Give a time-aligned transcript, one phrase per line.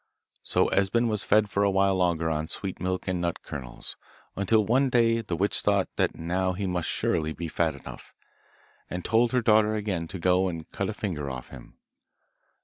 [0.41, 3.97] So Esben was fed for a while longer on sweet milk and nut kernels,
[4.35, 8.15] until one day the witch thought that now he must surely be fat enough,
[8.89, 11.77] and told her daughter again to go and cut a finger off him.